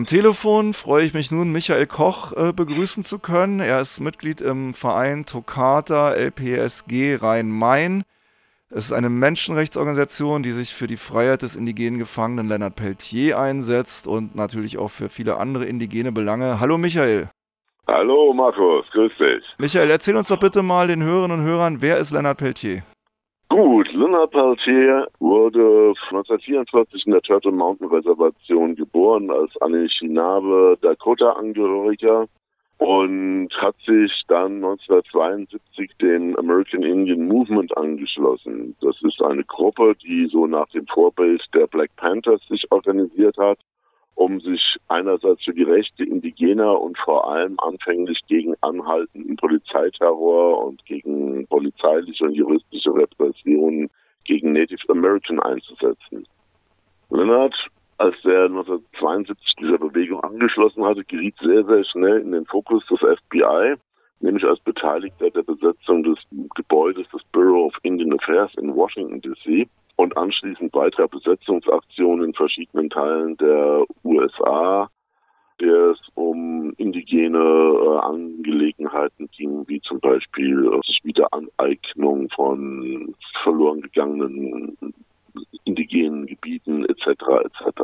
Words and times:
Am 0.00 0.06
Telefon 0.06 0.72
freue 0.72 1.04
ich 1.04 1.12
mich 1.12 1.30
nun, 1.30 1.52
Michael 1.52 1.86
Koch 1.86 2.32
äh, 2.32 2.54
begrüßen 2.54 3.02
zu 3.02 3.18
können. 3.18 3.60
Er 3.60 3.82
ist 3.82 4.00
Mitglied 4.00 4.40
im 4.40 4.72
Verein 4.72 5.26
Tokata 5.26 6.12
LPSG 6.12 7.16
Rhein-Main. 7.16 8.04
Es 8.70 8.86
ist 8.86 8.92
eine 8.92 9.10
Menschenrechtsorganisation, 9.10 10.42
die 10.42 10.52
sich 10.52 10.72
für 10.72 10.86
die 10.86 10.96
Freiheit 10.96 11.42
des 11.42 11.54
indigenen 11.54 11.98
Gefangenen 11.98 12.48
Leonard 12.48 12.76
Peltier 12.76 13.38
einsetzt 13.38 14.08
und 14.08 14.34
natürlich 14.34 14.78
auch 14.78 14.88
für 14.88 15.10
viele 15.10 15.36
andere 15.36 15.66
indigene 15.66 16.12
Belange. 16.12 16.60
Hallo 16.60 16.78
Michael. 16.78 17.28
Hallo 17.86 18.32
Markus, 18.32 18.86
grüß 18.92 19.12
dich. 19.18 19.44
Michael, 19.58 19.90
erzähl 19.90 20.16
uns 20.16 20.28
doch 20.28 20.40
bitte 20.40 20.62
mal 20.62 20.86
den 20.86 21.04
Hörerinnen 21.04 21.40
und 21.40 21.44
Hörern, 21.44 21.82
wer 21.82 21.98
ist 21.98 22.10
Leonard 22.10 22.38
Peltier? 22.38 22.84
Gut, 23.50 23.92
Leonard 23.92 24.30
Peltier 24.30 25.08
wurde 25.18 25.60
1944 26.10 27.06
in 27.06 27.12
der 27.12 27.22
Turtle 27.22 27.52
Mountain 27.52 27.88
Reservation 27.88 28.74
geboren 28.74 29.30
als 29.30 29.56
Anishinaabe 29.60 30.78
Dakota-Angehöriger 30.80 32.26
und 32.80 33.50
hat 33.58 33.76
sich 33.84 34.22
dann 34.28 34.56
1972 34.64 35.90
dem 36.00 36.34
American 36.36 36.82
Indian 36.82 37.28
Movement 37.28 37.76
angeschlossen. 37.76 38.74
Das 38.80 38.96
ist 39.02 39.22
eine 39.22 39.44
Gruppe, 39.44 39.94
die 40.02 40.26
so 40.32 40.46
nach 40.46 40.68
dem 40.70 40.86
Vorbild 40.86 41.44
der 41.54 41.66
Black 41.66 41.94
Panthers 41.96 42.40
sich 42.48 42.64
organisiert 42.72 43.36
hat, 43.36 43.58
um 44.14 44.40
sich 44.40 44.78
einerseits 44.88 45.44
für 45.44 45.52
die 45.52 45.64
Rechte 45.64 46.04
Indigener 46.04 46.80
und 46.80 46.96
vor 46.98 47.30
allem 47.30 47.58
anfänglich 47.60 48.18
gegen 48.28 48.54
anhaltenden 48.62 49.36
Polizeiterror 49.36 50.64
und 50.66 50.82
gegen 50.86 51.46
polizeiliche 51.48 52.24
und 52.24 52.34
juristische 52.34 52.94
Repressionen 52.94 53.90
gegen 54.30 54.52
Native 54.52 54.88
American 54.88 55.40
einzusetzen. 55.40 56.24
Leonard 57.10 57.54
als 57.98 58.14
der 58.22 58.44
1972 58.44 59.56
dieser 59.60 59.76
Bewegung 59.76 60.22
angeschlossen 60.22 60.84
hatte, 60.84 61.04
geriet 61.04 61.34
sehr, 61.42 61.64
sehr 61.64 61.84
schnell 61.84 62.20
in 62.20 62.30
den 62.30 62.46
Fokus 62.46 62.86
des 62.86 63.00
FBI, 63.00 63.74
nämlich 64.20 64.44
als 64.44 64.60
Beteiligter 64.60 65.30
der 65.30 65.42
Besetzung 65.42 66.04
des 66.04 66.18
Gebäudes 66.54 67.06
des 67.10 67.22
Bureau 67.32 67.66
of 67.66 67.74
Indian 67.82 68.14
Affairs 68.18 68.54
in 68.54 68.74
Washington, 68.74 69.20
D.C. 69.20 69.68
und 69.96 70.16
anschließend 70.16 70.72
weiterer 70.72 71.08
Besetzungsaktionen 71.08 72.26
in 72.26 72.34
verschiedenen 72.34 72.88
Teilen 72.88 73.36
der 73.36 73.84
USA, 74.04 74.88
der 75.60 75.90
es 75.90 76.00
um 76.14 76.72
indigene 76.76 77.38
äh, 77.38 77.98
Angelegenheiten 77.98 79.28
ging, 79.36 79.66
wie 79.68 79.80
zum 79.82 80.00
Beispiel 80.00 80.66
äh, 80.66 80.80
Wiederaneignung 81.04 82.28
von 82.30 83.14
verloren 83.42 83.82
gegangenen 83.82 84.76
indigenen 85.64 86.26
Gebieten 86.26 86.84
etc. 86.86 87.06
etc. 87.44 87.80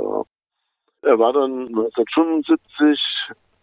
Er 1.02 1.18
war 1.18 1.32
dann 1.32 1.68
1975 1.68 2.98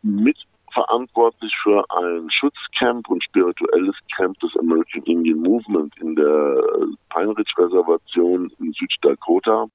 mitverantwortlich 0.03 1.53
für 1.61 1.83
ein 1.89 2.29
Schutzcamp 2.29 3.09
und 3.09 3.23
spirituelles 3.23 3.95
Camp 4.15 4.39
des 4.39 4.55
American 4.57 5.03
Indian 5.03 5.39
Movement 5.39 5.93
in 5.99 6.15
der 6.15 6.63
Pine 7.09 7.37
Ridge 7.37 7.53
Reservation 7.57 8.51
in 8.59 8.73
Süddakota, 8.73 9.67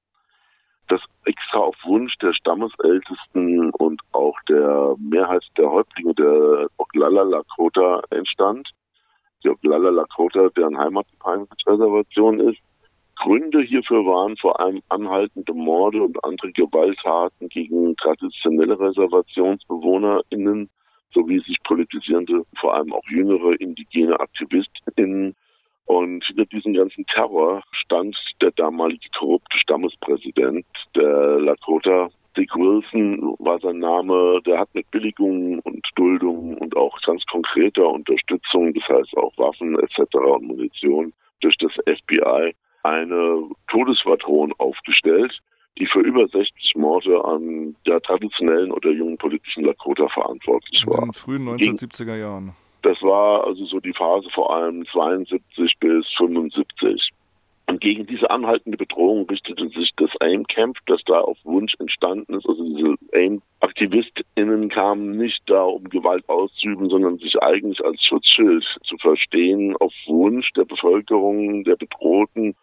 das 0.89 1.01
extra 1.25 1.59
auf 1.59 1.75
Wunsch 1.85 2.15
der 2.17 2.33
Stammesältesten 2.33 3.69
und 3.71 4.01
auch 4.11 4.35
der 4.47 4.95
Mehrheit 4.99 5.43
der 5.57 5.69
Häuptlinge 5.69 6.13
der 6.15 6.67
Oglala 6.77 7.23
Lakota 7.23 8.01
entstand. 8.09 8.69
Die 9.43 9.49
Oglala 9.49 9.89
Lakota, 9.89 10.49
deren 10.49 10.77
Heimat 10.77 11.05
Reservation 11.65 12.39
ist, 12.39 12.59
Gründe 13.15 13.61
hierfür 13.61 14.05
waren 14.05 14.37
vor 14.37 14.59
allem 14.59 14.81
anhaltende 14.89 15.53
Morde 15.53 16.01
und 16.01 16.23
andere 16.23 16.51
Gewalttaten 16.53 17.49
gegen 17.49 17.95
traditionelle 17.97 18.79
ReservationsbewohnerInnen 18.79 20.69
sowie 21.13 21.39
sich 21.39 21.57
politisierende, 21.63 22.43
vor 22.59 22.75
allem 22.75 22.93
auch 22.93 23.03
jüngere 23.09 23.59
indigene 23.59 24.19
AktivistInnen. 24.19 25.35
Und 25.89 26.23
hinter 26.23 26.45
diesem 26.45 26.75
ganzen 26.75 27.03
Terror 27.07 27.63
stand 27.71 28.15
der 28.41 28.51
damalige 28.51 29.09
korrupte 29.17 29.57
Stammespräsident 29.57 30.63
der 30.95 31.39
Lakota, 31.39 32.09
Dick 32.37 32.55
Wilson 32.55 33.35
war 33.39 33.59
sein 33.59 33.79
Name, 33.79 34.39
der 34.45 34.59
hat 34.59 34.69
mit 34.75 34.89
Billigungen 34.91 35.57
und 35.61 35.83
Duldungen 35.95 36.59
und 36.59 36.77
auch 36.77 36.95
ganz 37.01 37.25
konkreter 37.25 37.89
Unterstützung, 37.89 38.71
das 38.75 38.87
heißt 38.87 39.17
auch 39.17 39.35
Waffen 39.39 39.79
etc. 39.79 40.01
und 40.13 40.43
Munition 40.43 41.11
durch 41.41 41.57
das 41.57 41.71
FBI 41.87 42.53
eine 42.83 43.49
Todesschwadron 43.67 44.53
aufgestellt, 44.59 45.39
die 45.79 45.87
für 45.87 46.01
über 46.01 46.27
60 46.27 46.75
Morde 46.75 47.25
an 47.25 47.75
der 47.87 47.99
traditionellen 48.01 48.71
oder 48.71 48.91
jungen 48.91 49.17
politischen 49.17 49.63
Lakota 49.63 50.07
verantwortlich 50.09 50.85
war. 50.85 50.99
In 50.99 51.05
den 51.05 51.13
frühen 51.13 51.49
1970er 51.49 52.15
Jahren. 52.15 52.53
Das 52.81 53.01
war 53.01 53.45
also 53.45 53.65
so 53.65 53.79
die 53.79 53.93
Phase 53.93 54.29
vor 54.29 54.55
allem 54.55 54.85
72 54.85 55.73
bis 55.79 56.07
75. 56.17 57.11
Und 57.69 57.81
gegen 57.81 58.07
diese 58.07 58.31
anhaltende 58.31 58.77
Bedrohung 58.77 59.29
richtete 59.29 59.69
sich 59.69 59.91
das 59.97 60.09
AIM-Camp, 60.21 60.77
das 60.87 61.03
da 61.05 61.19
auf 61.19 61.37
Wunsch 61.43 61.75
entstanden 61.77 62.33
ist. 62.33 62.47
Also 62.49 62.63
diese 62.63 62.95
AIM-AktivistInnen 63.13 64.69
kamen 64.69 65.17
nicht 65.17 65.43
da, 65.45 65.63
um 65.63 65.83
Gewalt 65.83 66.27
auszuüben, 66.27 66.89
sondern 66.89 67.19
sich 67.19 67.39
eigentlich 67.43 67.79
als 67.85 68.01
Schutzschild 68.03 68.65
zu 68.85 68.97
verstehen, 68.97 69.75
auf 69.77 69.93
Wunsch 70.07 70.51
der 70.53 70.65
Bevölkerung, 70.65 71.63
der 71.63 71.75
Bedrohten 71.75 72.55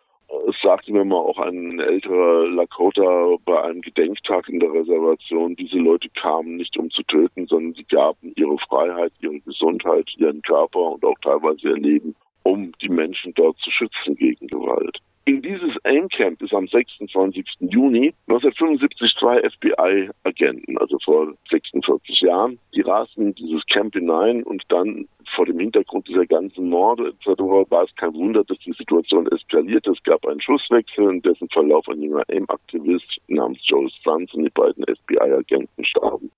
es 0.48 0.60
sagte 0.62 0.92
mir 0.92 1.04
mal 1.04 1.16
auch 1.16 1.38
ein 1.38 1.81
älterer 1.81 2.48
Lakota 2.48 3.37
bei 3.44 3.62
einem 3.62 3.81
Gedenktag 3.81 4.48
in 4.48 4.60
der 4.60 4.72
Reservation, 4.72 5.56
diese 5.56 5.78
Leute 5.78 6.09
kamen 6.10 6.56
nicht 6.56 6.76
um 6.76 6.91
zu 6.91 7.03
töten, 7.04 7.47
sondern 7.47 7.75
sie 7.75 7.84
gaben 7.84 8.32
ihre 8.37 8.59
Freiheit, 8.59 9.12
ihre 9.20 9.41
Gesundheit, 9.41 10.09
ihren 10.16 10.42
Körper 10.42 10.92
und 10.92 11.04
auch 11.04 11.19
teilweise 11.22 11.69
ihr 11.69 11.76
Leben, 11.76 12.14
um 12.42 12.72
die 12.81 12.88
Menschen 12.88 13.34
dort 13.34 13.59
zu 13.59 13.70
schützen 13.70 14.16
gegen 14.16 14.47
Gewalt. 14.48 15.00
In 15.28 15.42
dieses 15.42 15.76
AIM-Camp 15.82 16.41
ist 16.41 16.54
am 16.54 16.69
26. 16.69 17.56
Juni 17.59 18.14
1975 18.28 19.12
zwei 19.19 19.42
FBI-Agenten, 19.42 20.78
also 20.78 21.00
vor 21.04 21.34
46 21.50 22.20
Jahren, 22.20 22.60
die 22.72 22.82
rasten 22.82 23.22
in 23.22 23.34
dieses 23.34 23.66
Camp 23.66 23.92
hinein 23.94 24.44
und 24.44 24.62
dann 24.69 25.09
vor 25.34 25.44
dem 25.47 25.59
Hintergrund 25.59 26.06
dieser 26.06 26.26
ganzen 26.26 26.69
Morde 26.69 27.09
etc. 27.09 27.41
war 27.41 27.82
es 27.82 27.97
kein 27.97 28.14
Wunder, 28.14 28.44
dass 28.44 28.59
die 28.60 28.72
Situation 28.75 29.26
eskalierte. 29.32 29.91
Es 29.91 30.03
gab 30.04 30.25
einen 30.26 30.41
Schusswechsel, 30.41 31.10
in 31.10 31.22
dessen 31.22 31.48
Verlauf 31.48 31.88
ein 31.88 32.03
junger 32.03 32.22
AIM-Aktivist 32.28 33.20
namens 33.26 33.58
Joe 33.64 33.88
Sons 34.04 34.32
und 34.32 34.44
die 34.44 34.50
beiden 34.50 34.84
FBI-Agenten 34.84 35.84
starben. 35.84 36.31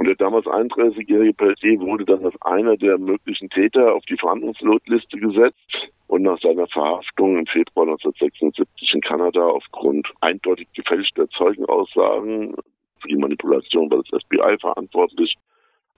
Und 0.00 0.06
der 0.06 0.16
damals 0.16 0.46
31-jährige 0.46 1.34
Pelletier 1.34 1.78
wurde 1.78 2.06
dann 2.06 2.24
als 2.24 2.34
einer 2.40 2.74
der 2.74 2.96
möglichen 2.96 3.50
Täter 3.50 3.94
auf 3.94 4.02
die 4.06 4.16
Verhandlungsliste 4.16 5.18
gesetzt. 5.18 5.90
Und 6.06 6.22
nach 6.22 6.40
seiner 6.40 6.66
Verhaftung 6.68 7.36
im 7.36 7.44
Februar 7.44 7.86
1976 7.86 8.94
in 8.94 9.02
Kanada 9.02 9.42
aufgrund 9.42 10.10
eindeutig 10.22 10.68
gefälschter 10.72 11.28
Zeugenaussagen 11.28 12.54
für 13.02 13.08
die 13.08 13.16
Manipulation 13.16 13.90
war 13.90 13.98
das 13.98 14.22
FBI 14.22 14.56
verantwortlich, 14.58 15.34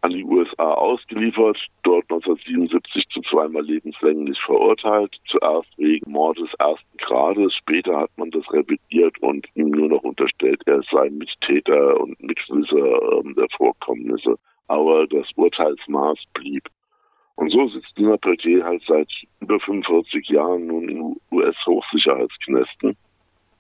an 0.03 0.11
die 0.11 0.25
USA 0.25 0.73
ausgeliefert, 0.73 1.59
dort 1.85 2.05
1977 2.11 3.09
zu 3.09 3.21
zweimal 3.23 3.65
lebenslänglich 3.65 4.39
verurteilt, 4.41 5.17
zuerst 5.27 5.71
wegen 5.79 6.11
Mordes 6.11 6.53
ersten 6.59 6.97
Grades, 6.99 7.55
später 7.55 7.97
hat 7.97 8.11
man 8.17 8.31
das 8.33 8.45
revidiert 8.53 9.17
und 9.23 9.47
ihm 9.55 9.71
nur 9.71 9.89
noch 9.89 10.03
unterstellt, 10.03 10.61
er 10.67 10.83
sei 10.91 11.09
Mittäter 11.11 12.01
und 12.01 12.21
Mitwisser 12.21 13.21
ähm, 13.21 13.35
der 13.37 13.47
Vorkommnisse. 13.57 14.37
Aber 14.67 15.07
das 15.07 15.29
Urteilsmaß 15.37 16.19
blieb. 16.35 16.65
Und 17.37 17.51
so 17.51 17.69
sitzt 17.69 17.97
Dina 17.97 18.17
Peltier 18.17 18.65
halt 18.65 18.83
seit 18.87 19.11
über 19.41 19.59
45 19.61 20.29
Jahren 20.29 20.67
nun 20.67 20.89
in 20.89 21.17
US-Hochsicherheitsknästen, 21.31 22.97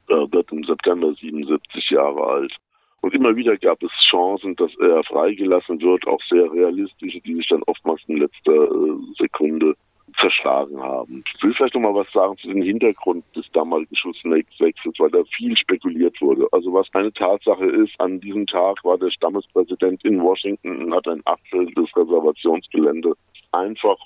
Er 0.09 0.33
wird 0.33 0.51
im 0.53 0.65
September 0.65 1.15
77 1.15 1.91
Jahre 1.91 2.25
alt. 2.25 2.57
Und 3.03 3.15
immer 3.15 3.35
wieder 3.37 3.57
gab 3.57 3.83
es 3.83 3.91
Chancen, 4.09 4.57
dass 4.57 4.71
er 4.77 5.03
freigelassen 5.05 5.81
wird, 5.83 6.07
auch 6.07 6.23
sehr 6.29 6.51
realistische, 6.51 7.21
die 7.21 7.35
sich 7.35 7.49
dann 7.49 7.63
oftmals 7.65 8.01
in 8.07 8.19
letzter 8.19 8.65
äh, 8.65 8.95
Sekunde 9.19 9.75
zerschlagen 10.21 10.81
haben. 10.81 11.25
Ich 11.35 11.43
will 11.43 11.53
vielleicht 11.55 11.75
noch 11.75 11.81
mal 11.81 11.95
was 11.95 12.11
sagen 12.13 12.37
zu 12.39 12.49
dem 12.49 12.63
Hintergrund 12.63 13.25
des 13.35 13.51
damaligen 13.53 13.97
Schutzwechsels, 13.97 14.99
weil 14.99 15.11
da 15.11 15.25
viel 15.37 15.57
spekuliert 15.57 16.21
wurde. 16.21 16.47
Also 16.53 16.73
was 16.73 16.89
eine 16.93 17.13
Tatsache 17.13 17.65
ist, 17.67 17.99
an 17.99 18.21
diesem 18.21 18.47
Tag 18.47 18.85
war 18.85 18.99
der 18.99 19.11
Stammespräsident 19.11 20.05
in 20.05 20.23
Washington 20.23 20.85
und 20.85 20.95
hat 20.95 21.09
ein 21.09 21.23
Achtel 21.25 21.67
des 21.75 21.97
Reservationsgelände 21.97 23.15
einfach 23.53 23.97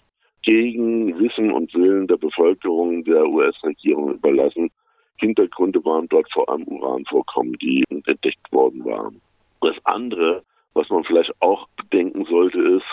gegen 0.43 1.19
Wissen 1.19 1.53
und 1.53 1.75
Willen 1.75 2.07
der 2.07 2.17
Bevölkerung 2.17 3.05
der 3.05 3.27
US-Regierung 3.27 4.15
überlassen. 4.15 4.71
Hintergründe 5.19 5.85
waren 5.85 6.09
dort 6.09 6.31
vor 6.33 6.49
allem 6.49 6.65
Uranvorkommen, 6.65 7.55
die 7.55 7.85
entdeckt 7.89 8.53
worden 8.53 8.85
waren. 8.85 9.21
Das 9.61 9.77
andere, 9.85 10.43
was 10.75 10.89
man 10.91 11.05
vielleicht 11.05 11.33
auch 11.41 11.67
bedenken 11.77 12.25
sollte, 12.27 12.61
ist, 12.61 12.87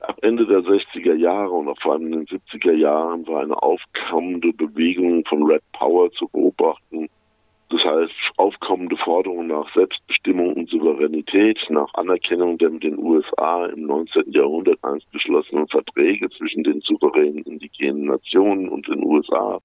ab 0.00 0.18
Ende 0.22 0.46
der 0.46 0.60
60er 0.60 1.14
Jahre 1.14 1.50
und 1.50 1.80
vor 1.80 1.92
allem 1.92 2.12
in 2.12 2.24
den 2.24 2.26
70er 2.26 2.72
Jahren 2.72 3.26
war 3.26 3.42
eine 3.42 3.60
aufkommende 3.62 4.52
Bewegung 4.52 5.24
von 5.26 5.42
Red 5.44 5.62
Power 5.72 6.10
zu 6.12 6.28
beobachten, 6.28 7.08
Das 7.70 7.84
heißt, 7.84 8.12
aufkommende 8.36 8.96
Forderungen 8.96 9.46
nach 9.46 9.72
Selbstbestimmung 9.72 10.54
und 10.54 10.68
Souveränität, 10.68 11.56
nach 11.68 11.92
Anerkennung 11.94 12.58
der 12.58 12.70
mit 12.70 12.82
den 12.82 12.98
USA 12.98 13.66
im 13.66 13.86
19. 13.86 14.32
Jahrhundert 14.32 14.82
einst 14.82 15.10
geschlossenen 15.12 15.68
Verträge 15.68 16.28
zwischen 16.30 16.64
den 16.64 16.80
souveränen 16.80 17.44
indigenen 17.44 18.06
Nationen 18.06 18.68
und 18.68 18.88
den 18.88 19.04
USA. 19.04 19.60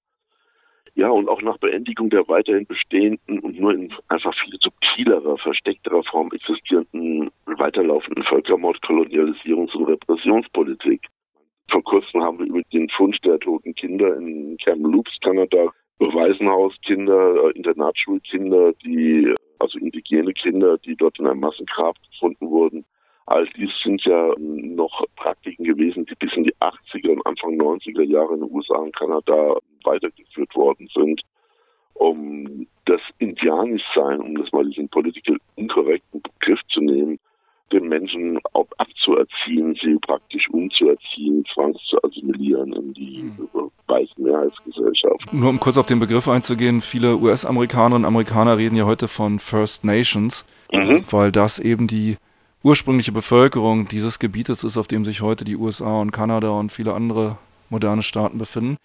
Ja, 0.96 1.10
und 1.10 1.28
auch 1.28 1.42
nach 1.42 1.58
Beendigung 1.58 2.10
der 2.10 2.26
weiterhin 2.30 2.66
bestehenden 2.66 3.40
und 3.40 3.60
nur 3.60 3.74
in 3.74 3.94
einfach 4.08 4.34
viel 4.34 4.58
subtilerer, 4.62 5.38
versteckterer 5.38 6.04
Form 6.04 6.32
existierenden, 6.32 7.30
weiterlaufenden 7.46 8.24
Völkermord, 8.24 8.78
Kolonialisierungs- 8.82 9.76
und 9.76 9.90
Repressionspolitik. 9.90 11.02
Vor 11.70 11.84
kurzem 11.84 12.24
haben 12.24 12.40
wir 12.40 12.46
über 12.46 12.62
den 12.72 12.88
Fund 12.90 13.20
der 13.26 13.38
toten 13.40 13.76
Kinder 13.76 14.16
in 14.16 14.56
Kamloops, 14.64 15.18
Kanada, 15.22 15.68
Waisenhauskinder, 16.00 17.44
äh, 17.44 17.52
Internatsschulkinder, 17.58 18.72
die, 18.86 19.34
also 19.60 19.78
indigene 19.80 20.32
Kinder, 20.32 20.78
die 20.78 20.96
dort 20.96 21.20
in 21.20 21.28
einem 21.28 21.42
Massengrab 21.42 21.98
gefunden 22.12 22.50
wurden. 22.50 22.86
All 23.28 23.48
dies 23.58 23.72
sind 23.84 24.04
ja 24.06 24.34
ähm, 24.36 24.76
noch 24.76 25.04
Praktiken 25.16 25.64
gewesen, 25.64 26.06
die 26.06 26.16
bis 26.16 26.34
in 26.34 26.44
die 26.44 26.56
80er 26.58 27.10
und 27.10 27.26
Anfang 27.26 27.60
90er 27.60 28.04
Jahre 28.04 28.36
in 28.36 28.42
den 28.42 28.52
USA 28.52 28.76
und 28.76 28.96
Kanada 28.96 29.56
weitergeführt 29.84 30.56
worden 30.56 30.88
sind, 30.94 31.22
um 31.96 32.68
das 32.86 33.02
Indianischsein, 33.18 34.22
um 34.22 34.36
das 34.36 34.52
mal 34.52 34.66
diesen 34.66 34.90
political 34.90 35.38
inkorrekten 35.56 36.22
Begriff 36.22 36.60
zu 36.70 36.82
nehmen, 36.82 37.20
den 37.72 37.88
Menschen 37.88 38.40
abzuerziehen, 38.54 39.76
sie 39.82 39.98
praktisch 40.06 40.48
umzuerziehen, 40.50 41.44
zwangs 41.52 41.80
zu 41.90 41.98
assimilieren 42.04 42.74
in 42.74 42.94
die 42.94 43.24
mhm. 43.24 43.72
weißen 43.88 44.24
Mehrheitsgesellschaft. 44.24 45.34
Nur 45.34 45.50
um 45.50 45.60
kurz 45.60 45.78
auf 45.78 45.88
den 45.88 46.00
Begriff 46.00 46.28
einzugehen, 46.28 46.82
viele 46.82 47.16
US-Amerikaner 47.16 47.96
und 47.96 48.06
Amerikaner 48.06 48.60
reden 48.60 48.76
ja 48.76 48.86
heute 48.86 49.08
von 49.08 49.40
First 49.40 49.84
Nations, 49.84 50.46
mhm. 50.72 51.02
weil 51.10 51.32
das 51.32 51.58
eben 51.58 51.88
die 51.88 52.18
ursprüngliche 52.66 53.12
Bevölkerung 53.12 53.88
dieses 53.88 54.18
Gebietes 54.18 54.64
ist, 54.64 54.76
auf 54.76 54.88
dem 54.88 55.06
sich 55.06 55.22
heute 55.22 55.46
die 55.46 55.56
USA 55.56 56.02
und 56.02 56.10
Kanada 56.10 56.50
und 56.50 56.72
viele 56.72 56.96
andere 56.96 57.38
moderne 57.70 58.02
Staaten 58.02 58.40
befinden. 58.40 58.78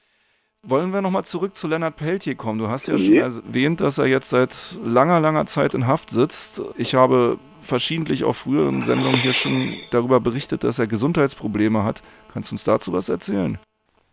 Wollen 0.63 0.93
wir 0.93 1.01
nochmal 1.01 1.25
zurück 1.25 1.57
zu 1.57 1.67
Leonard 1.67 1.97
Peltier 1.97 2.35
kommen? 2.35 2.59
Du 2.59 2.69
hast 2.69 2.89
ja 2.89 2.99
schon 2.99 3.17
erwähnt, 3.17 3.81
dass 3.81 3.97
er 3.97 4.05
jetzt 4.05 4.29
seit 4.29 4.55
langer, 4.85 5.19
langer 5.21 5.47
Zeit 5.47 5.73
in 5.73 5.87
Haft 5.87 6.11
sitzt. 6.11 6.61
Ich 6.77 6.95
habe 6.95 7.39
verschiedentlich 7.63 8.25
auch 8.25 8.37
früheren 8.37 8.83
Sendungen 8.83 9.19
hier 9.19 9.33
schon 9.33 9.75
darüber 9.91 10.21
berichtet, 10.21 10.63
dass 10.63 10.79
er 10.79 10.87
Gesundheitsprobleme 10.87 11.83
hat. 11.83 12.03
Kannst 12.35 12.51
du 12.51 12.57
uns 12.57 12.65
dazu 12.65 12.93
was 12.93 13.09
erzählen? 13.09 13.59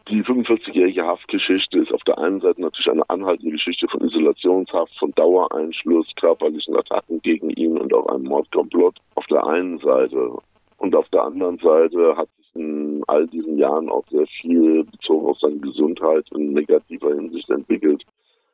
Die 0.09 0.23
45-jährige 0.23 1.05
Haftgeschichte 1.05 1.79
ist 1.79 1.93
auf 1.93 2.01
der 2.05 2.17
einen 2.17 2.39
Seite 2.39 2.61
natürlich 2.61 2.89
eine 2.89 3.09
anhaltende 3.09 3.51
Geschichte 3.51 3.89
von 3.89 3.99
Isolationshaft, 4.07 4.97
von 4.97 5.11
Dauereinschluss, 5.15 6.07
körperlichen 6.15 6.77
Attacken 6.77 7.21
gegen 7.23 7.49
ihn 7.49 7.77
und 7.77 7.93
auch 7.93 8.07
einem 8.07 8.23
Mordkomplott 8.23 8.95
auf 9.15 9.25
der 9.27 9.45
einen 9.45 9.79
Seite. 9.79 10.37
Und 10.77 10.95
auf 10.95 11.09
der 11.09 11.23
anderen 11.23 11.57
Seite 11.57 12.15
hat 12.15 12.29
sich 12.37 12.55
in 12.55 13.03
all 13.07 13.27
diesen 13.27 13.57
Jahren 13.57 13.89
auch 13.89 14.05
sehr 14.09 14.25
viel 14.27 14.85
bezogen 14.85 15.27
auf 15.27 15.39
seine 15.39 15.57
Gesundheit 15.57 16.25
in 16.31 16.53
negativer 16.53 17.13
Hinsicht 17.13 17.49
entwickelt. 17.49 18.05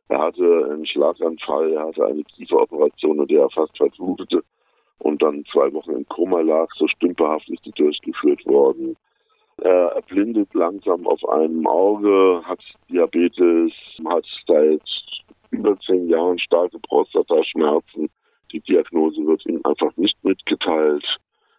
Er 0.07 0.21
hatte 0.21 0.69
einen 0.71 0.87
Schlaganfall, 0.87 1.73
er 1.73 1.85
hatte 1.85 2.03
eine 2.03 2.23
Kieferoperation, 2.23 3.19
in 3.19 3.27
der 3.27 3.41
er 3.41 3.49
fast 3.51 3.77
verblutete 3.77 4.43
und 4.97 5.21
dann 5.21 5.45
zwei 5.51 5.71
Wochen 5.73 5.91
im 5.91 6.07
Koma 6.07 6.41
lag. 6.41 6.67
So 6.77 6.87
stümperhaft 6.87 7.47
ist 7.49 7.63
die 7.63 7.71
durchgeführt 7.73 8.43
worden. 8.47 8.95
Er 9.63 9.93
erblindet 9.95 10.53
langsam 10.53 11.07
auf 11.07 11.23
einem 11.29 11.65
Auge, 11.65 12.41
hat 12.43 12.59
Diabetes, 12.89 13.71
hat 14.05 14.25
seit 14.45 14.81
über 15.51 15.79
zehn 15.79 16.09
Jahren 16.09 16.37
starke 16.37 16.77
Prostataschmerzen. 16.79 18.09
Die 18.51 18.59
Diagnose 18.59 19.25
wird 19.25 19.45
ihm 19.45 19.61
einfach 19.63 19.95
nicht 19.95 20.21
mitgeteilt. 20.21 21.05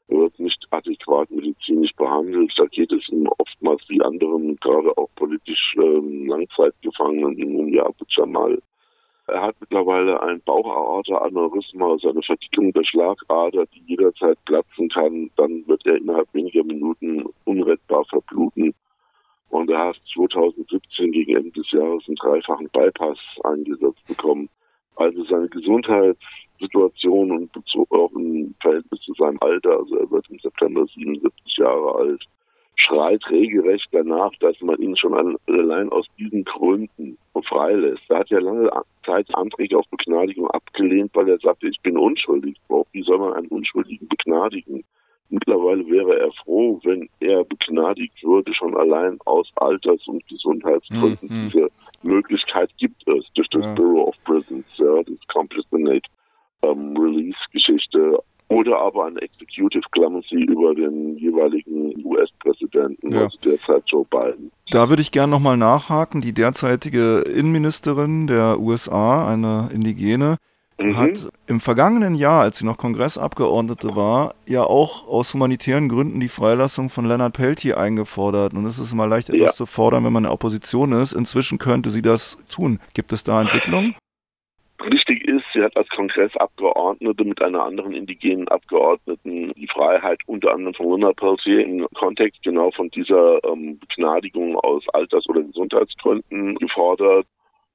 Er 0.09 0.19
wird 0.19 0.39
nicht 0.39 0.67
adäquat 0.71 1.31
medizinisch 1.31 1.95
behandelt. 1.97 2.53
Da 2.59 2.67
geht 2.67 2.93
es 2.93 3.09
ihm 3.09 3.27
oftmals 3.39 3.81
wie 3.89 4.03
anderen, 4.03 4.57
gerade 4.57 4.95
auch 4.99 5.09
politisch 5.17 5.75
ähm, 5.79 6.27
Langzeitgefangenen 6.27 7.39
wie 7.39 7.47
Mumia 7.47 7.87
Abu 7.87 8.05
Jamal, 8.11 8.61
er 9.35 9.43
hat 9.43 9.57
mittlerweile 9.61 10.23
ein 10.23 10.41
Bauchaorta-Aneurysma, 10.43 11.91
also 11.91 12.11
eine 12.11 12.23
Verdickung 12.23 12.73
der 12.73 12.85
Schlagader, 12.85 13.67
die 13.67 13.83
jederzeit 13.87 14.39
platzen 14.45 14.89
kann. 14.89 15.31
Dann 15.37 15.67
wird 15.67 15.85
er 15.87 15.97
innerhalb 15.97 16.33
weniger 16.33 16.63
Minuten 16.63 17.25
unrettbar 17.45 18.05
verbluten. 18.05 18.73
Und 19.51 19.71
er 19.71 19.89
hat 19.89 20.01
2017 20.15 21.11
gegen 21.11 21.37
Ende 21.37 21.51
des 21.51 21.71
Jahres 21.73 22.05
einen 22.07 22.17
dreifachen 22.17 22.69
Bypass 22.71 23.19
eingesetzt 23.43 24.07
bekommen. 24.07 24.49
Also 24.97 25.25
seine 25.25 25.49
Gesundheitssituation 25.49 27.33
und 27.33 27.51
auch 27.91 28.13
im 28.13 28.55
Verhältnis 28.61 29.01
zu 29.01 29.15
seinem 29.15 29.39
Alter, 29.41 29.79
also 29.79 29.97
er 29.97 30.11
wird 30.13 30.31
im 30.31 30.39
September 30.39 30.87
77 30.87 31.57
Jahre 31.57 31.95
alt, 31.97 32.25
schreit 32.77 33.23
regelrecht 33.31 33.89
danach, 33.93 34.33
dass 34.41 34.61
man 34.61 34.81
ihn 34.81 34.97
schon 34.97 35.15
allein 35.47 35.89
aus 35.91 36.07
diesen 36.19 36.45
Gründen 36.45 37.17
freilässt. 37.49 38.03
Er 38.09 38.21
hat 38.21 38.31
ja 38.31 38.39
lange 38.41 38.71
Zeit 39.05 39.27
Anträge 39.35 39.79
auf 39.79 39.89
Begnadigung 39.91 40.51
abgelehnt, 40.51 41.11
weil 41.15 41.29
er 41.29 41.39
sagte, 41.39 41.69
ich 41.69 41.81
bin 41.83 41.97
unschuldig. 41.97 42.57
Wie 42.93 43.03
soll 43.03 43.19
man 43.19 43.35
einen 43.35 43.49
Unschuldigen 43.49 44.09
begnadigen? 44.09 44.85
Mittlerweile 45.31 45.87
wäre 45.89 46.19
er 46.19 46.33
froh, 46.45 46.81
wenn 46.85 47.09
er 47.21 47.45
begnadigt 47.45 48.23
würde, 48.23 48.53
schon 48.55 48.77
allein 48.77 49.19
aus 49.25 49.51
Alters- 49.57 50.07
und 50.07 50.27
Gesundheitsgründen. 50.29 51.29
Mhm. 51.29 51.51
Diese 51.51 51.69
Möglichkeit 52.03 52.71
gibt 52.77 53.03
es 53.09 53.25
durch 53.35 53.49
das 53.49 53.65
ja. 53.65 53.75
Bureau 53.75 54.09
of 54.09 54.17
Prisons, 54.25 54.67
ja, 54.77 55.03
das 55.03 55.19
Compassionate 55.33 56.09
ähm, 56.63 56.97
Release-Geschichte 56.97 58.19
oder 58.55 58.79
aber 58.79 59.07
ein 59.07 59.17
Executive 59.17 59.83
Clemency 59.91 60.37
über 60.37 60.75
den 60.75 61.17
jeweiligen 61.17 62.05
US-Präsidenten, 62.05 63.13
ja. 63.13 63.25
also 63.25 63.39
derzeit 63.45 63.83
Joe 63.87 64.07
Biden. 64.09 64.53
Da 64.71 64.89
würde 64.89 65.03
ich 65.03 65.11
gerne 65.11 65.33
nochmal 65.33 65.57
nachhaken. 65.57 66.21
Die 66.21 66.33
derzeitige 66.33 67.21
Innenministerin 67.23 68.27
der 68.29 68.61
USA, 68.61 69.29
eine 69.29 69.69
Indigene, 69.73 70.37
mhm. 70.79 70.97
hat 70.97 71.29
im 71.49 71.59
vergangenen 71.59 72.15
Jahr, 72.15 72.43
als 72.43 72.59
sie 72.59 72.67
noch 72.67 72.79
Kongressabgeordnete 72.79 73.97
war, 73.97 74.35
ja 74.47 74.63
auch 74.63 75.09
aus 75.09 75.35
humanitären 75.35 75.89
Gründen 75.89 76.21
die 76.21 76.29
Freilassung 76.29 76.91
von 76.91 77.07
Leonard 77.07 77.35
Peltier 77.35 77.79
eingefordert. 77.79 78.55
Und 78.55 78.67
es 78.67 78.79
ist 78.79 78.93
immer 78.93 79.09
leicht 79.09 79.31
etwas 79.31 79.41
ja. 79.41 79.53
zu 79.53 79.67
fordern, 79.67 80.05
wenn 80.05 80.13
man 80.13 80.23
in 80.23 80.29
der 80.29 80.33
Opposition 80.33 80.93
ist. 80.93 81.13
Inzwischen 81.13 81.59
könnte 81.59 81.91
sie 81.91 82.03
das 82.03 82.39
tun. 82.49 82.79
Gibt 82.95 83.13
es 83.13 83.25
da 83.25 83.43
Entwicklungen? 83.43 83.97
Richtig 84.81 85.25
ist, 85.27 85.44
sie 85.55 85.63
hat 85.63 85.77
als 85.77 85.89
Kongressabgeordnete 85.89 87.25
mit 87.25 87.41
einer 87.41 87.65
anderen 87.65 87.95
indigenen 87.95 88.49
Abgeordneten 88.49 89.53
die 89.55 89.69
Freiheit 89.69 90.21
unter 90.27 90.53
anderem 90.53 90.75
von 90.75 90.91
Luna 90.91 91.13
Peltier 91.13 91.65
im 91.65 91.87
Kontext 91.95 92.43
genau 92.43 92.71
von 92.73 92.91
dieser 92.91 93.43
ähm, 93.45 93.79
Begnadigung 93.79 94.57
aus 94.57 94.83
Alters- 94.93 95.29
oder 95.29 95.43
Gesundheitsgründen 95.43 96.57
gefordert. 96.57 97.27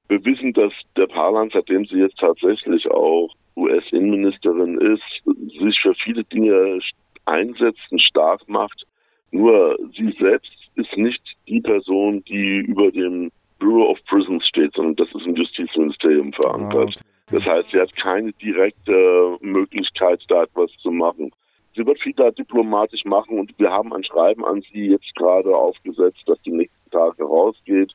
Wir 0.08 0.24
wissen, 0.24 0.52
dass 0.52 0.72
der 0.96 1.06
Parlan, 1.06 1.50
seitdem 1.52 1.84
sie 1.86 1.98
jetzt 1.98 2.18
tatsächlich 2.18 2.88
auch 2.90 3.30
US-Innenministerin 3.56 4.78
ist, 4.78 5.58
sich 5.58 5.80
für 5.80 5.94
viele 5.94 6.24
Dinge 6.24 6.80
einsetzt 7.24 7.80
und 7.90 8.02
stark 8.02 8.48
macht. 8.48 8.86
Nur 9.30 9.78
sie 9.96 10.14
selbst 10.18 10.52
ist 10.74 10.96
nicht 10.96 11.22
die 11.48 11.60
Person, 11.60 12.22
die 12.24 12.58
über 12.58 12.90
dem 12.90 13.30
Bureau 13.58 13.90
of 13.90 13.98
Prisons 14.06 14.46
steht, 14.46 14.74
sondern 14.74 14.96
das 14.96 15.08
ist 15.14 15.26
im 15.26 15.36
Justizministerium 15.36 16.32
verankert. 16.32 17.00
Das 17.30 17.44
heißt, 17.44 17.68
sie 17.70 17.80
hat 17.80 17.94
keine 17.96 18.32
direkte 18.32 19.36
Möglichkeit, 19.40 20.22
da 20.28 20.42
etwas 20.42 20.70
zu 20.82 20.90
machen. 20.90 21.30
Sie 21.76 21.86
wird 21.86 22.00
viel 22.00 22.14
da 22.14 22.30
diplomatisch 22.30 23.04
machen 23.04 23.38
und 23.38 23.56
wir 23.58 23.70
haben 23.70 23.92
ein 23.92 24.02
Schreiben 24.02 24.44
an 24.44 24.62
sie 24.72 24.88
jetzt 24.88 25.14
gerade 25.14 25.54
aufgesetzt, 25.54 26.20
das 26.26 26.40
die 26.42 26.50
nächsten 26.50 26.90
Tage 26.90 27.22
rausgeht, 27.22 27.92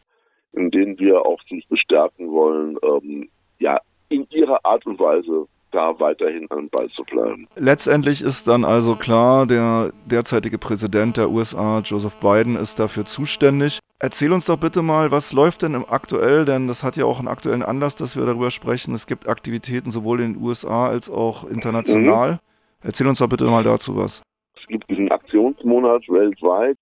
in 0.53 0.71
dem 0.71 0.97
wir 0.97 1.25
auch 1.25 1.39
sie 1.49 1.63
bestärken 1.69 2.31
wollen, 2.31 2.77
ähm, 2.83 3.29
ja, 3.59 3.79
in 4.07 4.25
ihrer 4.29 4.59
Art 4.63 4.85
und 4.85 4.99
Weise 4.99 5.47
da 5.71 5.99
weiterhin 5.99 6.47
am 6.51 6.69
Ball 6.69 6.89
zu 6.91 7.03
bleiben. 7.03 7.47
Letztendlich 7.55 8.21
ist 8.21 8.47
dann 8.47 8.63
also 8.63 8.95
klar, 8.95 9.45
der 9.45 9.91
derzeitige 10.05 10.57
Präsident 10.57 11.17
der 11.17 11.29
USA, 11.29 11.79
Joseph 11.79 12.15
Biden, 12.21 12.55
ist 12.55 12.79
dafür 12.79 13.05
zuständig. 13.05 13.79
Erzähl 13.99 14.33
uns 14.33 14.45
doch 14.45 14.57
bitte 14.57 14.81
mal, 14.81 15.11
was 15.11 15.31
läuft 15.31 15.61
denn 15.61 15.73
im 15.73 15.85
aktuell, 15.87 16.43
denn 16.43 16.67
das 16.67 16.83
hat 16.83 16.97
ja 16.97 17.05
auch 17.05 17.19
einen 17.19 17.29
aktuellen 17.29 17.63
Anlass, 17.63 17.95
dass 17.95 18.17
wir 18.17 18.25
darüber 18.25 18.51
sprechen. 18.51 18.93
Es 18.93 19.07
gibt 19.07 19.27
Aktivitäten 19.27 19.89
sowohl 19.89 20.19
in 20.19 20.33
den 20.33 20.43
USA 20.43 20.87
als 20.87 21.09
auch 21.09 21.45
international. 21.49 22.33
Mhm. 22.33 22.39
Erzähl 22.83 23.07
uns 23.07 23.19
doch 23.19 23.29
bitte 23.29 23.45
mal 23.45 23.63
dazu 23.63 23.95
was. 23.95 24.21
Es 24.59 24.67
gibt 24.67 24.89
diesen 24.89 25.09
Aktionsmonat 25.11 26.07
weltweit. 26.09 26.77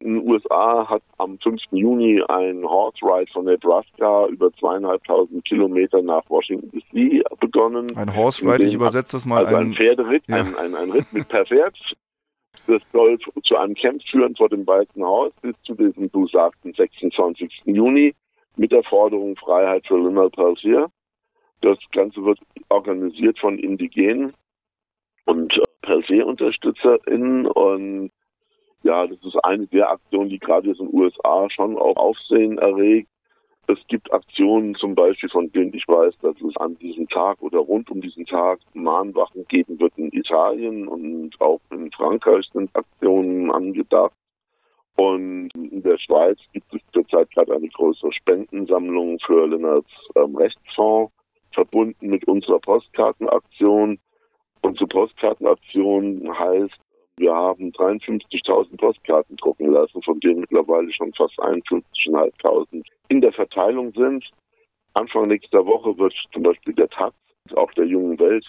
In 0.00 0.14
den 0.14 0.28
USA 0.28 0.86
hat 0.88 1.02
am 1.18 1.38
5. 1.38 1.60
Juni 1.70 2.22
ein 2.28 2.64
Horse 2.64 2.98
Ride 3.02 3.30
von 3.32 3.44
Nebraska 3.44 4.26
über 4.26 4.52
zweieinhalbtausend 4.54 5.44
Kilometer 5.44 6.02
nach 6.02 6.22
Washington 6.28 6.70
DC 6.70 7.22
begonnen. 7.40 7.86
Ein 7.96 8.14
Horse 8.14 8.44
Ride, 8.44 8.64
ich 8.64 8.74
übersetze 8.74 9.16
das 9.16 9.26
mal. 9.26 9.44
Also 9.44 9.56
ein, 9.56 9.68
ein 9.68 9.74
Pferderitt, 9.74 10.24
ja. 10.26 10.36
ein, 10.36 10.56
ein, 10.56 10.74
ein 10.74 10.90
Ritt 10.90 11.12
mit 11.12 11.28
per 11.28 11.46
Pferd. 11.46 11.76
Das 12.66 12.82
soll 12.92 13.18
zu 13.44 13.56
einem 13.56 13.74
Camp 13.74 14.02
führen 14.04 14.34
vor 14.36 14.48
dem 14.48 14.66
Weißen 14.66 15.02
Haus 15.02 15.32
bis 15.42 15.54
zu 15.62 15.74
diesem 15.74 16.08
besagten 16.10 16.72
26. 16.72 17.62
Juni 17.66 18.14
mit 18.56 18.72
der 18.72 18.82
Forderung 18.84 19.36
Freiheit 19.36 19.86
für 19.86 19.98
Lionel 19.98 20.30
Peltier. 20.30 20.90
Das 21.60 21.78
Ganze 21.92 22.24
wird 22.24 22.38
organisiert 22.68 23.38
von 23.38 23.58
Indigenen 23.58 24.32
und 25.24 25.56
äh, 25.56 25.62
per 25.82 26.02
se 26.02 26.24
UnterstützerInnen 26.24 27.46
und 27.46 28.10
ja, 28.82 29.06
das 29.06 29.18
ist 29.24 29.42
eine 29.44 29.66
der 29.68 29.90
Aktionen, 29.90 30.28
die 30.28 30.38
gerade 30.38 30.68
jetzt 30.68 30.80
in 30.80 30.88
den 30.88 30.94
USA 30.94 31.48
schon 31.50 31.78
auch 31.78 31.96
Aufsehen 31.96 32.58
erregt. 32.58 33.08
Es 33.66 33.78
gibt 33.88 34.12
Aktionen 34.12 34.74
zum 34.74 34.94
Beispiel, 34.94 35.30
von 35.30 35.50
denen 35.52 35.72
ich 35.72 35.88
weiß, 35.88 36.14
dass 36.20 36.36
es 36.42 36.56
an 36.58 36.76
diesem 36.78 37.08
Tag 37.08 37.40
oder 37.40 37.58
rund 37.60 37.90
um 37.90 38.00
diesen 38.00 38.26
Tag 38.26 38.60
Mahnwachen 38.74 39.46
geben 39.48 39.80
wird 39.80 39.92
in 39.96 40.12
Italien 40.12 40.86
und 40.86 41.40
auch 41.40 41.60
in 41.70 41.90
Frankreich 41.92 42.46
sind 42.52 42.74
Aktionen 42.76 43.50
angedacht. 43.50 44.12
Und 44.96 45.50
in 45.54 45.82
der 45.82 45.98
Schweiz 45.98 46.38
gibt 46.52 46.72
es 46.74 46.80
zurzeit 46.92 47.30
gerade 47.30 47.54
eine 47.54 47.68
größere 47.68 48.12
Spendensammlung 48.12 49.18
für 49.20 49.46
Lennarts 49.46 49.90
ähm, 50.14 50.36
Rechtsfonds, 50.36 51.12
verbunden 51.52 52.08
mit 52.08 52.26
unserer 52.28 52.60
Postkartenaktion. 52.60 53.98
Unsere 54.60 54.86
Postkartenaktion 54.86 56.28
heißt, 56.38 56.78
wir 57.16 57.34
haben 57.34 57.70
53.000 57.70 58.76
Postkarten 58.76 59.36
drucken 59.36 59.70
lassen, 59.70 60.02
von 60.02 60.18
denen 60.20 60.40
mittlerweile 60.40 60.92
schon 60.92 61.12
fast 61.14 61.38
51.500 61.38 62.82
in 63.08 63.20
der 63.20 63.32
Verteilung 63.32 63.92
sind. 63.92 64.28
Anfang 64.94 65.28
nächster 65.28 65.64
Woche 65.64 65.96
wird 65.98 66.14
zum 66.32 66.42
Beispiel 66.42 66.74
der 66.74 66.88
Taz, 66.88 67.14
auch 67.54 67.72
der 67.72 67.86
jungen 67.86 68.18
Welt, 68.18 68.44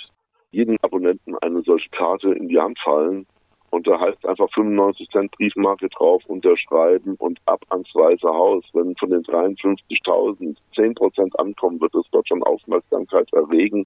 jedem 0.52 0.78
Abonnenten 0.82 1.38
eine 1.40 1.62
solche 1.62 1.90
Karte 1.90 2.34
in 2.34 2.48
die 2.48 2.60
Hand 2.60 2.80
fallen. 2.80 3.28
Und 3.72 3.88
da 3.88 4.00
heißt 4.00 4.26
einfach 4.26 4.50
95 4.54 5.10
Cent 5.10 5.32
Briefmarke 5.32 5.90
drauf, 5.90 6.24
unterschreiben 6.28 7.16
und 7.20 7.40
ab 7.46 7.62
ans 7.70 7.94
Weiße 7.94 8.28
Haus. 8.28 8.64
Wenn 8.74 8.96
von 8.96 9.10
den 9.10 9.24
53.000 9.24 10.56
10 10.76 10.96
Prozent 10.96 11.38
ankommen, 11.40 11.82
wird 11.82 11.94
es 11.94 12.06
dort 12.12 12.28
schon 12.28 12.42
Aufmerksamkeit 12.44 13.32
erregen 13.34 13.86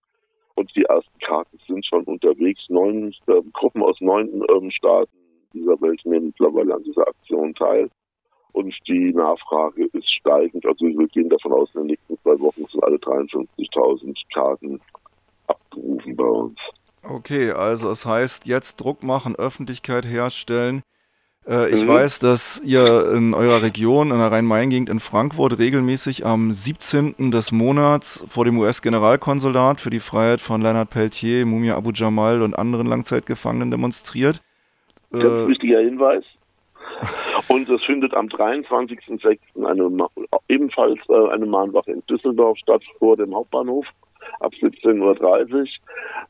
und 0.60 0.76
die 0.76 0.84
ersten 0.84 1.18
Karten 1.20 1.58
sind 1.68 1.86
schon 1.86 2.04
unterwegs. 2.04 2.62
Neun 2.68 3.16
äh, 3.28 3.42
Gruppen 3.54 3.82
aus 3.82 3.96
neun 4.02 4.44
ähm, 4.50 4.70
Staaten 4.72 5.18
dieser 5.54 5.80
Welt 5.82 6.02
nehmen 6.04 6.28
mittlerweile 6.28 6.76
an 6.76 6.84
dieser 6.84 7.08
Aktion 7.08 7.56
teil. 7.56 7.90
Und 8.52 8.76
die 8.88 9.14
Nachfrage 9.14 9.86
ist 9.94 10.12
steigend. 10.12 10.66
Also 10.66 10.86
wir 10.86 11.08
gehen 11.08 11.30
davon 11.30 11.54
aus, 11.54 11.70
in 11.76 11.82
den 11.82 11.88
nächsten 11.88 12.18
zwei 12.22 12.38
Wochen 12.42 12.66
sind 12.70 12.84
alle 12.84 12.98
53.000 12.98 14.16
Karten 14.34 14.82
abgerufen 15.48 16.16
bei 16.18 16.26
uns. 16.26 16.60
Okay, 17.04 17.52
also 17.52 17.90
es 17.90 18.06
heißt 18.06 18.46
jetzt 18.46 18.78
Druck 18.78 19.02
machen, 19.02 19.36
Öffentlichkeit 19.36 20.06
herstellen. 20.06 20.82
Äh, 21.50 21.70
ich 21.70 21.84
mhm. 21.84 21.90
weiß, 21.90 22.20
dass 22.20 22.62
ihr 22.64 23.12
in 23.12 23.34
eurer 23.34 23.64
Region, 23.64 24.12
in 24.12 24.20
der 24.20 24.32
Rhein-Main-Gegend 24.32 24.90
in 24.90 25.00
Frankfurt, 25.00 25.58
regelmäßig 25.58 26.26
am 26.26 26.54
17. 26.54 27.32
des 27.32 27.52
Monats 27.52 28.24
vor 28.30 28.46
dem 28.46 28.60
US-Generalkonsulat 28.60 29.82
für 29.82 29.90
die 29.90 30.00
Freiheit 30.00 30.42
von 30.42 30.62
Leonard 30.62 30.92
Peltier, 30.92 31.48
Mumia 31.48 31.76
Abu 31.76 31.90
Jamal 31.92 32.44
und 32.44 32.54
anderen 32.54 32.86
Langzeitgefangenen 32.86 33.72
demonstriert. 33.72 34.42
Ganz 35.12 35.24
äh, 35.24 35.48
wichtiger 35.48 35.80
Hinweis. 35.80 36.24
Und 37.48 37.68
es 37.68 37.84
findet 37.84 38.14
am 38.14 38.28
23.06. 38.28 39.40
Eine, 39.66 40.08
ebenfalls 40.50 41.00
äh, 41.10 41.30
eine 41.34 41.46
Mahnwache 41.48 41.92
in 41.92 42.04
Düsseldorf 42.08 42.58
statt 42.60 42.84
vor 43.00 43.18
dem 43.18 43.34
Hauptbahnhof 43.34 43.88
ab 44.40 44.54
17.30 44.54 45.54
Uhr. 45.54 45.66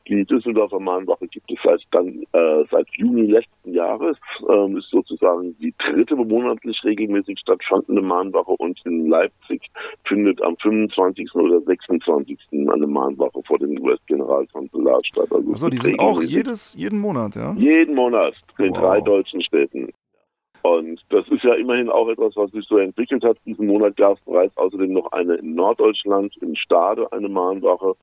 Die 0.08 0.26
Düsseldorfer 0.26 0.80
Mahnwache 0.80 1.28
gibt 1.28 1.52
es 1.52 1.58
seit, 1.64 1.82
dann, 1.92 2.24
äh, 2.34 2.64
seit 2.72 2.88
Juni 2.96 3.28
letzten 3.28 3.74
Jahres. 3.74 4.18
Ähm, 4.50 4.78
ist 4.78 4.90
sozusagen 4.90 5.56
die 5.60 5.74
dritte 5.78 6.16
monatlich 6.16 6.84
regelmäßig 6.84 7.40
stattfindende 7.40 8.02
Mahnwache 8.02 8.52
und 8.58 8.80
in 8.86 9.08
Leipzig 9.10 9.62
findet 10.06 10.42
am 10.42 10.56
25. 10.58 11.34
oder 11.36 11.62
26. 11.62 12.38
eine 12.52 12.88
Mahnwache 12.88 13.42
vor 13.46 13.60
dem 13.60 13.80
US-Generalkonsulat 13.82 15.06
statt. 15.06 15.28
Also, 15.32 15.52
also 15.52 15.70
die 15.70 15.78
sind 15.78 16.00
auch 16.00 16.22
jedes, 16.22 16.76
jeden 16.76 17.00
Monat, 17.00 17.36
ja? 17.36 17.54
Jeden 17.54 17.96
Monat 17.96 18.34
in 18.58 18.72
wow. 18.72 18.80
drei 18.80 19.02
deutschen 19.02 19.42
Städten. 19.42 19.92
Und 20.62 21.02
das 21.10 21.28
ist 21.30 21.44
ja 21.44 21.54
immerhin 21.54 21.90
auch 21.90 22.10
etwas, 22.10 22.36
was 22.36 22.52
sich 22.52 22.66
so 22.68 22.78
entwickelt 22.78 23.24
hat. 23.24 23.38
Diesen 23.46 23.68
Monat 23.68 23.96
gab 23.96 24.18
es 24.18 24.24
bereits 24.26 24.56
außerdem 24.58 24.92
noch 24.92 25.12
eine 25.12 25.36
in 25.36 25.56
Norddeutschland, 25.56 26.36
in 26.38 26.56
Stade, 26.56 27.12
eine 27.12 27.30
Mahnwache. 27.30 27.96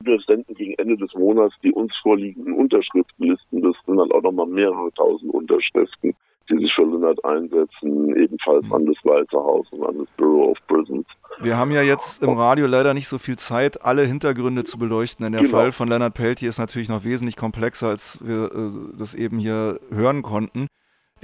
Wir 0.00 0.18
senden 0.26 0.54
gegen 0.54 0.74
Ende 0.74 0.96
des 0.96 1.14
Monats 1.14 1.54
die 1.62 1.72
uns 1.72 1.94
vorliegenden 2.02 2.54
Unterschriftenlisten. 2.54 3.62
Das 3.62 3.76
sind 3.86 3.96
dann 3.96 4.10
auch 4.10 4.22
nochmal 4.22 4.46
mehrere 4.46 4.92
tausend 4.94 5.32
Unterschriften, 5.32 6.14
die 6.50 6.58
sich 6.58 6.74
für 6.74 6.82
Lennart 6.82 7.24
einsetzen, 7.24 8.16
ebenfalls 8.16 8.64
an 8.72 8.86
das 8.86 8.96
Weiße 9.04 9.36
Haus 9.36 9.66
und 9.70 9.86
an 9.86 9.98
das 9.98 10.08
Bureau 10.16 10.50
of 10.50 10.58
Prisons. 10.66 11.06
Wir 11.40 11.56
haben 11.56 11.70
ja 11.70 11.82
jetzt 11.82 12.22
im 12.22 12.30
Radio 12.30 12.66
leider 12.66 12.92
nicht 12.92 13.08
so 13.08 13.18
viel 13.18 13.36
Zeit, 13.36 13.82
alle 13.84 14.02
Hintergründe 14.02 14.64
zu 14.64 14.78
beleuchten, 14.78 15.24
denn 15.24 15.32
der 15.32 15.42
genau. 15.42 15.56
Fall 15.56 15.72
von 15.72 15.88
Lennart 15.88 16.14
Peltier 16.14 16.48
ist 16.48 16.58
natürlich 16.58 16.88
noch 16.88 17.04
wesentlich 17.04 17.36
komplexer, 17.36 17.88
als 17.88 18.18
wir 18.22 18.50
äh, 18.52 18.98
das 18.98 19.14
eben 19.14 19.38
hier 19.38 19.78
hören 19.90 20.22
konnten. 20.22 20.66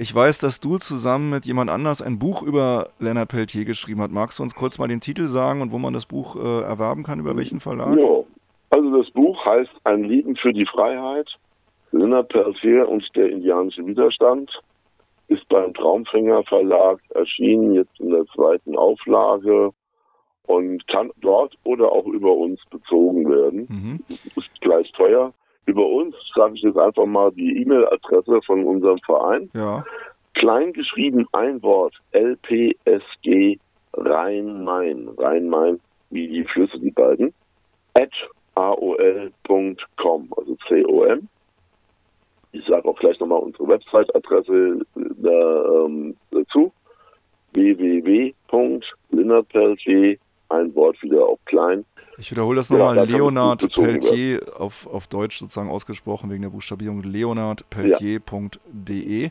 Ich 0.01 0.15
weiß, 0.15 0.39
dass 0.39 0.59
du 0.59 0.79
zusammen 0.79 1.29
mit 1.29 1.45
jemand 1.45 1.69
anders 1.69 2.01
ein 2.01 2.17
Buch 2.17 2.41
über 2.41 2.87
Leonard 2.97 3.29
Peltier 3.29 3.65
geschrieben 3.65 4.01
hast. 4.01 4.11
Magst 4.11 4.39
du 4.39 4.43
uns 4.43 4.55
kurz 4.55 4.79
mal 4.79 4.87
den 4.87 4.99
Titel 4.99 5.27
sagen 5.27 5.61
und 5.61 5.71
wo 5.71 5.77
man 5.77 5.93
das 5.93 6.07
Buch 6.07 6.35
äh, 6.35 6.63
erwerben 6.63 7.03
kann, 7.03 7.19
über 7.19 7.37
welchen 7.37 7.59
Verlag? 7.59 7.95
Ja, 7.99 8.23
also 8.71 8.97
das 8.99 9.11
Buch 9.11 9.45
heißt 9.45 9.69
Ein 9.83 10.03
Leben 10.03 10.35
für 10.35 10.53
die 10.53 10.65
Freiheit. 10.65 11.29
Leonard 11.91 12.29
Peltier 12.29 12.89
und 12.89 13.07
der 13.15 13.29
indianische 13.29 13.85
Widerstand 13.85 14.49
ist 15.27 15.47
beim 15.49 15.71
Traumfänger 15.75 16.45
Verlag 16.45 16.99
erschienen, 17.09 17.75
jetzt 17.75 17.99
in 17.99 18.09
der 18.09 18.25
zweiten 18.33 18.75
Auflage 18.75 19.69
und 20.47 20.87
kann 20.87 21.11
dort 21.21 21.53
oder 21.63 21.91
auch 21.91 22.07
über 22.07 22.35
uns 22.35 22.59
bezogen 22.71 23.29
werden. 23.29 23.67
Mhm. 23.69 23.99
Ist 24.09 24.61
gleich 24.61 24.91
teuer 24.93 25.31
über 25.65 25.87
uns, 25.87 26.15
sage 26.35 26.55
ich 26.55 26.61
jetzt 26.61 26.77
einfach 26.77 27.05
mal 27.05 27.31
die 27.31 27.61
E-Mail-Adresse 27.61 28.41
von 28.43 28.65
unserem 28.65 28.99
Verein. 28.99 29.49
Ja. 29.53 29.83
Klein 30.33 30.73
geschrieben 30.73 31.27
ein 31.33 31.61
Wort, 31.61 31.93
LPSG 32.11 33.59
Rhein-Main. 33.93 35.09
Rhein-Main, 35.17 35.79
wie 36.09 36.27
die 36.27 36.43
Flüsse, 36.45 36.79
die 36.79 36.89
beiden. 36.91 37.33
At 37.93 38.11
aol.com, 38.55 40.33
also 40.35 40.57
C-O-M. 40.67 41.27
Ich 42.53 42.65
sage 42.65 42.85
auch 42.87 42.99
gleich 42.99 43.19
nochmal 43.19 43.39
unsere 43.39 43.67
Website-Adresse 43.67 44.85
da, 44.95 45.85
ähm, 45.85 46.15
dazu. 46.31 46.73
www.linnerpeltier, 47.53 50.17
ein 50.49 50.75
Wort 50.75 51.01
wieder 51.01 51.25
auch 51.25 51.39
klein, 51.45 51.85
ich 52.17 52.31
wiederhole 52.31 52.57
das 52.57 52.69
nochmal, 52.69 52.97
ja, 52.97 53.03
Leonard 53.03 53.73
Pelletier 53.73 54.41
auf, 54.57 54.85
auf 54.87 55.07
Deutsch 55.07 55.39
sozusagen 55.39 55.69
ausgesprochen 55.69 56.29
wegen 56.29 56.41
der 56.41 56.49
Buchstabierung, 56.49 57.03
leonardpelletier.de. 57.03 59.29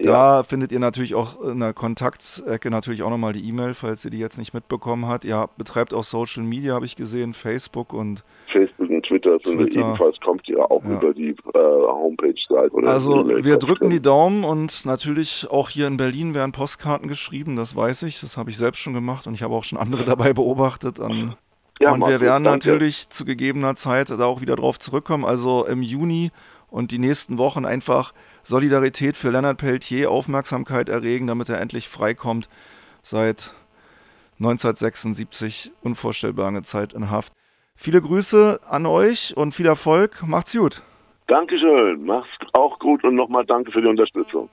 Da 0.00 0.36
ja. 0.36 0.44
findet 0.44 0.70
ihr 0.70 0.78
natürlich 0.78 1.16
auch 1.16 1.42
in 1.42 1.58
der 1.58 1.72
Kontaktecke 1.72 2.70
natürlich 2.70 3.02
auch 3.02 3.10
nochmal 3.10 3.32
die 3.32 3.48
E-Mail, 3.48 3.74
falls 3.74 4.04
ihr 4.04 4.12
die 4.12 4.20
jetzt 4.20 4.38
nicht 4.38 4.54
mitbekommen 4.54 5.08
habt. 5.08 5.24
Ihr 5.24 5.48
betreibt 5.58 5.92
auch 5.92 6.04
Social 6.04 6.44
Media, 6.44 6.74
habe 6.74 6.84
ich 6.84 6.94
gesehen, 6.94 7.32
Facebook 7.32 7.92
und 7.92 8.22
Facebook 8.52 8.90
und 8.90 9.04
Twitter, 9.04 9.40
Twitter. 9.40 9.80
ebenfalls 9.80 10.20
kommt 10.20 10.48
ihr 10.48 10.70
auch 10.70 10.84
ja. 10.84 10.98
über 10.98 11.12
die 11.12 11.30
äh, 11.30 11.34
Homepage-Seite. 11.52 12.76
Also 12.86 13.28
wir 13.28 13.56
drücken 13.56 13.90
die 13.90 14.00
Daumen 14.00 14.44
und 14.44 14.86
natürlich 14.86 15.48
auch 15.50 15.68
hier 15.68 15.88
in 15.88 15.96
Berlin 15.96 16.32
werden 16.32 16.52
Postkarten 16.52 17.08
geschrieben, 17.08 17.56
das 17.56 17.74
weiß 17.74 18.04
ich, 18.04 18.20
das 18.20 18.36
habe 18.36 18.50
ich 18.50 18.56
selbst 18.56 18.78
schon 18.78 18.94
gemacht 18.94 19.26
und 19.26 19.34
ich 19.34 19.42
habe 19.42 19.54
auch 19.54 19.64
schon 19.64 19.78
andere 19.78 20.04
dabei 20.04 20.32
beobachtet 20.32 21.00
an 21.00 21.34
ja, 21.80 21.92
und 21.92 22.00
wir 22.06 22.20
werden 22.20 22.44
danke. 22.44 22.68
natürlich 22.68 23.08
zu 23.08 23.24
gegebener 23.24 23.76
Zeit 23.76 24.10
da 24.10 24.24
auch 24.24 24.40
wieder 24.40 24.56
drauf 24.56 24.78
zurückkommen. 24.78 25.24
Also 25.24 25.66
im 25.66 25.82
Juni 25.82 26.30
und 26.70 26.90
die 26.90 26.98
nächsten 26.98 27.38
Wochen 27.38 27.64
einfach 27.64 28.12
Solidarität 28.42 29.16
für 29.16 29.30
Leonard 29.30 29.58
Pelletier, 29.58 30.10
Aufmerksamkeit 30.10 30.88
erregen, 30.88 31.26
damit 31.26 31.48
er 31.48 31.60
endlich 31.60 31.88
freikommt. 31.88 32.48
Seit 33.02 33.54
1976 34.38 35.72
unvorstellbar 35.82 36.46
lange 36.46 36.62
Zeit 36.62 36.92
in 36.92 37.10
Haft. 37.10 37.32
Viele 37.74 38.00
Grüße 38.00 38.60
an 38.68 38.86
euch 38.86 39.36
und 39.36 39.52
viel 39.52 39.66
Erfolg. 39.66 40.22
Macht's 40.26 40.56
gut. 40.56 40.82
Dankeschön. 41.28 42.04
Macht's 42.04 42.30
auch 42.52 42.78
gut 42.78 43.04
und 43.04 43.14
nochmal 43.14 43.44
danke 43.44 43.70
für 43.70 43.80
die 43.80 43.88
Unterstützung. 43.88 44.48